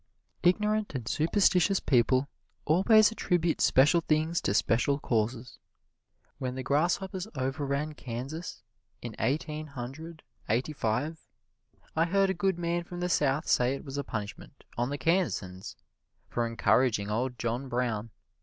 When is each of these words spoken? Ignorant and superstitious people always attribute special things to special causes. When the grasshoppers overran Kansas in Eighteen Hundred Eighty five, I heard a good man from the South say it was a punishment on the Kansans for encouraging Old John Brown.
Ignorant 0.41 0.95
and 0.95 1.07
superstitious 1.07 1.79
people 1.79 2.27
always 2.65 3.11
attribute 3.11 3.61
special 3.61 4.01
things 4.01 4.41
to 4.41 4.55
special 4.55 4.97
causes. 4.97 5.59
When 6.39 6.55
the 6.55 6.63
grasshoppers 6.63 7.27
overran 7.35 7.93
Kansas 7.93 8.63
in 9.03 9.15
Eighteen 9.19 9.67
Hundred 9.67 10.23
Eighty 10.49 10.73
five, 10.73 11.19
I 11.95 12.05
heard 12.05 12.31
a 12.31 12.33
good 12.33 12.57
man 12.57 12.83
from 12.83 12.99
the 12.99 13.09
South 13.09 13.47
say 13.47 13.75
it 13.75 13.85
was 13.85 13.99
a 13.99 14.03
punishment 14.03 14.63
on 14.75 14.89
the 14.89 14.97
Kansans 14.97 15.75
for 16.27 16.47
encouraging 16.47 17.11
Old 17.11 17.37
John 17.37 17.69
Brown. 17.69 18.09